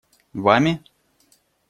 Вами? 0.43 0.73